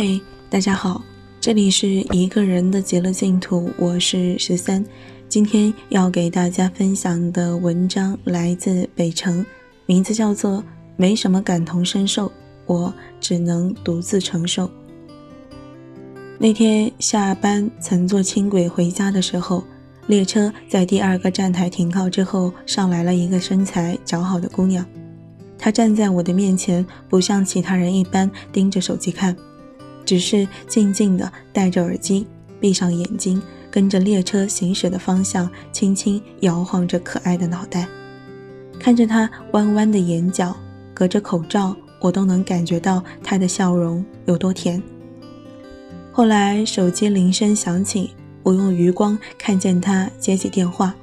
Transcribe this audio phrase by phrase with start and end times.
[0.00, 1.02] 嘿，大家好，
[1.40, 4.84] 这里是一个人的极乐净土，我是十三。
[5.28, 9.44] 今天要给大家分享的文章来自北城，
[9.86, 10.58] 名字叫做
[10.94, 12.30] 《没什么感同身受，
[12.66, 14.66] 我只能独自承受》。
[16.38, 19.64] 那天下班乘坐轻轨回家的时候，
[20.06, 24.86] 列车在第二个站台停靠之后，上来了一个身材姣好的姑娘。
[25.58, 29.36] 她站在我的面前，不像其他人一般盯着手机看。
[30.08, 32.26] 只是静静地戴着耳机，
[32.58, 37.86] 闭上眼睛，跟着列车行驶的方向，轻轻摇晃着可爱的脑袋，
[38.80, 40.56] 看着他弯弯的眼角，
[40.94, 44.82] 隔着口罩，我都能感觉到他的笑容有多甜。
[46.10, 48.12] 后来手机铃声响起，
[48.42, 50.94] 我用余光看见他接起电话，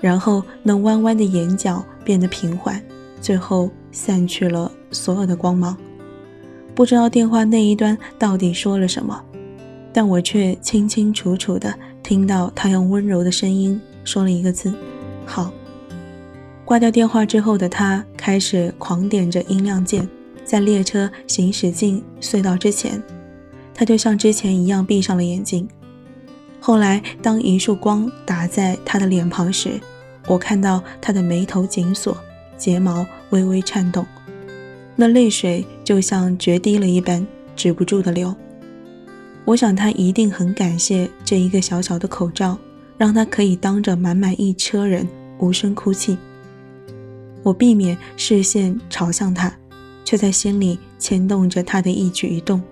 [0.00, 2.82] 然后那弯弯的眼角变得平缓，
[3.20, 5.76] 最后散去了所有的光芒。
[6.74, 9.22] 不知道电话那一端到底说了什么，
[9.92, 14.72] 但我却清清楚楚地听到他用温柔的声音说了一个字
[15.26, 15.52] ：“好。”
[16.64, 20.08] 挂掉电话之后的他开始狂点着音量键，
[20.44, 23.02] 在列车行驶进隧道之前，
[23.74, 25.68] 他就像之前一样闭上了眼睛。
[26.58, 29.78] 后来，当一束光打在他的脸庞时，
[30.26, 32.16] 我看到他的眉头紧锁，
[32.56, 34.06] 睫毛微微颤动。
[34.94, 37.26] 那泪水就像决堤了一般，
[37.56, 38.34] 止不住的流。
[39.44, 42.56] 我想他一定很感谢这一个小小的口罩，
[42.96, 46.16] 让他可以当着满满一车人无声哭泣。
[47.42, 49.52] 我避免视线朝向他，
[50.04, 52.62] 却在心里牵动着他的一举一动。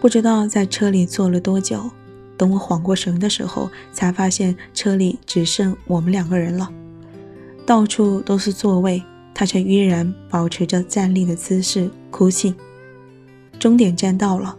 [0.00, 1.90] 不知道在车里坐了多久，
[2.36, 6.70] 等我缓过神的时候，才发现车里只剩我们两个人了，
[7.66, 9.02] 到处都是座位。
[9.34, 12.54] 他却依然保持着站立的姿势哭泣。
[13.58, 14.56] 终点站到了，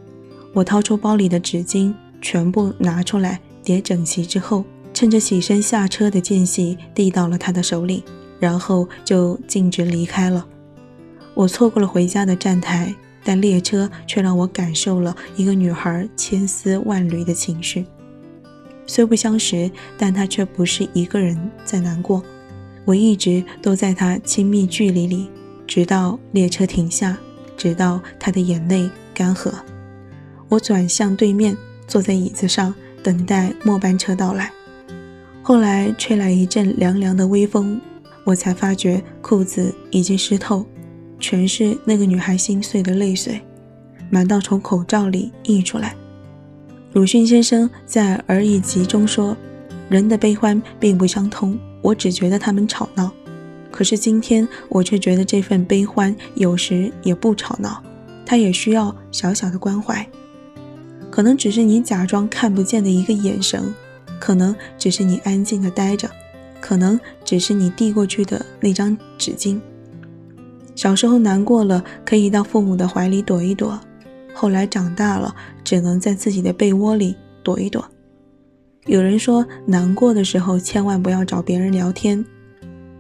[0.54, 8.04] 我掏出包里的纸巾，全部拿出来叠整齐之后，趁着起身下车的间隙递到了他的手里，
[8.40, 10.46] 然后就径直离开了。
[11.34, 17.86] 我错过了回家的站台，但列车却让我感受了一个女孩千丝万缕的情绪。
[18.88, 22.24] 虽不相识，但她却不是一个人在难过。
[22.86, 25.28] 我一直都在他亲密距离里，
[25.68, 27.18] 直到列车停下，
[27.58, 29.52] 直到他的眼泪干涸。
[30.48, 31.58] 我转向对面，
[31.88, 34.52] 坐在椅子上，等待末班车到来。
[35.42, 37.82] 后来吹来一阵凉凉的微风，
[38.24, 40.66] 我才发觉裤子已经湿透，
[41.20, 43.42] 全是那个女孩心碎的泪水，
[44.12, 45.96] 满到从口罩里溢出来。
[46.94, 49.36] 鲁迅先生在《而已集》中说
[49.90, 53.12] ：“人的悲欢并不相通。”我只觉得他们吵闹，
[53.70, 57.80] 可是今天我却觉得这份悲欢有时也不吵闹，
[58.26, 60.04] 它也需要小小的关怀。
[61.12, 63.72] 可能只是你假装看不见的一个眼神，
[64.20, 66.10] 可能只是你安静的待着，
[66.60, 69.62] 可能只是你递过去的那张纸巾。
[70.74, 73.80] 小时候难过了，可以到父母的怀里躲一躲；
[74.34, 77.88] 后来长大了，只能在自己的被窝里躲一躲。
[78.86, 82.24] 有人说，难过的时候千万不要找别人聊天。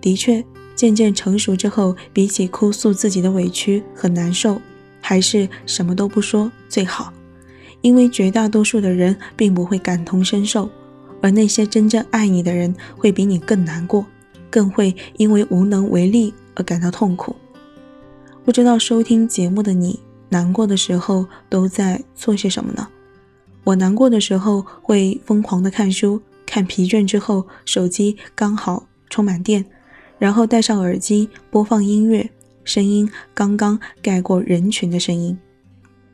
[0.02, 0.44] 的确，
[0.76, 4.60] 渐渐成熟之后，比起哭诉自己的委屈和难受，
[5.00, 7.14] 还是什么都不说最好。
[7.82, 10.68] 因为绝大多数的人并不会感同身受，
[11.22, 14.04] 而那些真正爱你的人会比你更难过，
[14.50, 17.36] 更会因为无能为力而感到痛苦。
[18.44, 22.88] 不知道收听节目的你，难过的时候都在做些什么呢？
[23.66, 29.66] 我难过的时候会疯狂的看书，看疲倦之后，手机刚好充满电，
[30.20, 32.30] 然后戴上耳机播放音乐，
[32.64, 35.36] 声音刚刚盖过人群的声音，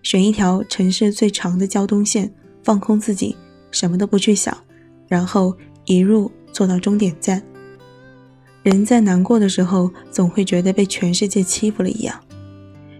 [0.01, 3.35] 选一条城市最长的交通线，放空自己，
[3.69, 4.57] 什么都不去想，
[5.09, 7.43] 然后一路坐到终点站。
[8.63, 12.17] 人在难过的时候，总会觉得被全世界欺负了一样。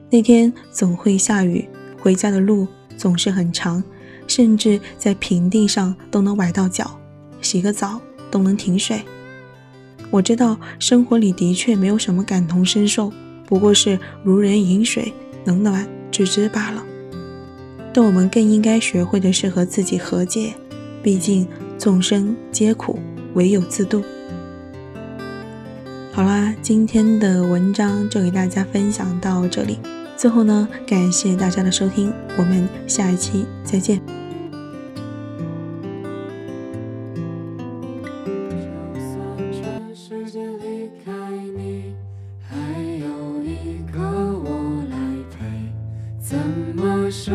[0.09, 1.69] 那天总会下雨，
[2.01, 3.81] 回家的路总是很长。
[4.27, 6.99] 甚至在平地上都能崴到脚，
[7.41, 9.01] 洗个澡都能停水。
[10.09, 13.11] 我知道生活里的确没有什么感同身受，
[13.45, 15.13] 不过是如人饮水，
[15.45, 16.83] 冷暖自知罢了。
[17.93, 20.53] 但我们更应该学会的是和自己和解，
[21.03, 21.47] 毕竟
[21.77, 22.99] 众生皆苦，
[23.33, 24.03] 唯有自度。
[26.13, 29.77] 好啦，今天的文章就给大家分享到这里。
[30.21, 33.99] 最后呢，感谢大家的收听，我们下一期再见。
[46.19, 46.37] 怎
[46.75, 47.31] 么舍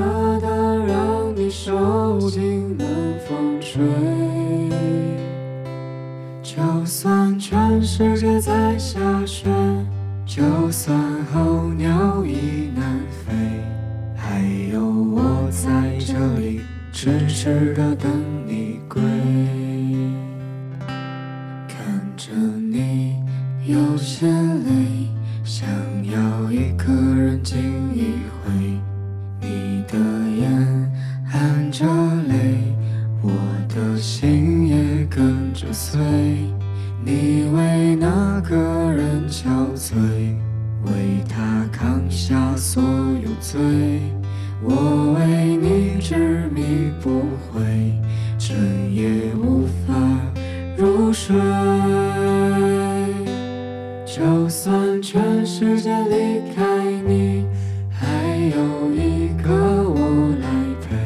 [10.37, 10.95] 就算
[11.33, 13.33] 候鸟已南飞，
[14.15, 16.61] 还有我在这里
[16.93, 18.13] 痴痴的等
[18.47, 19.01] 你归。
[21.67, 21.79] 看
[22.19, 23.17] 着你
[23.65, 25.09] 有些累，
[25.43, 25.67] 想
[39.87, 39.97] 罪，
[40.87, 43.61] 为他扛下所有罪。
[44.61, 47.95] 我为你执迷不悔，
[48.37, 48.57] 整
[48.93, 49.95] 夜无法
[50.77, 51.37] 入睡。
[54.05, 57.47] 就算全世界离开你，
[57.89, 60.49] 还有一个我来
[60.83, 60.97] 陪，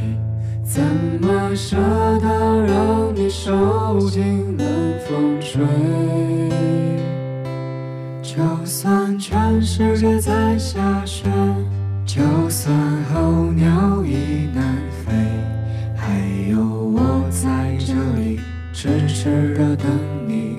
[0.65, 0.83] 怎
[1.21, 1.77] 么舍
[2.23, 4.67] 得让你受尽冷
[5.07, 5.61] 风吹？
[8.83, 11.29] 算全世界在下雪，
[12.07, 12.75] 就算
[13.13, 14.75] 候鸟已南
[15.05, 15.13] 飞，
[15.95, 16.19] 还
[16.51, 18.41] 有我在这里
[18.73, 19.87] 痴痴的等
[20.27, 20.50] 你。